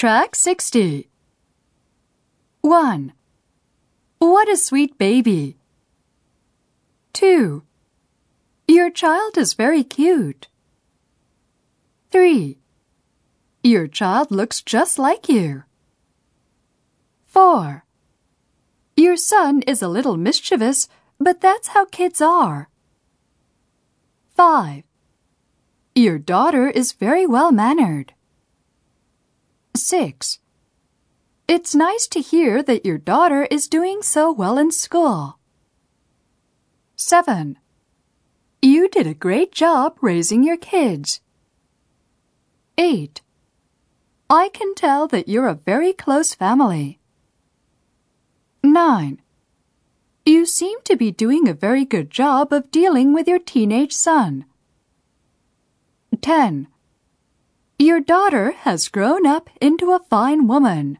[0.00, 1.10] Track 60.
[2.62, 3.12] 1.
[4.18, 5.58] What a sweet baby.
[7.12, 7.62] 2.
[8.66, 10.48] Your child is very cute.
[12.12, 12.58] 3.
[13.62, 15.64] Your child looks just like you.
[17.26, 17.84] 4.
[18.96, 20.88] Your son is a little mischievous,
[21.18, 22.70] but that's how kids are.
[24.34, 24.82] 5.
[25.94, 28.14] Your daughter is very well mannered.
[29.74, 30.38] 6.
[31.48, 35.38] It's nice to hear that your daughter is doing so well in school.
[36.96, 37.58] 7.
[38.62, 41.20] You did a great job raising your kids.
[42.76, 43.22] 8.
[44.28, 47.00] I can tell that you're a very close family.
[48.62, 49.20] 9.
[50.24, 54.44] You seem to be doing a very good job of dealing with your teenage son.
[56.20, 56.68] 10.
[57.80, 60.98] Your daughter has grown up into a fine woman.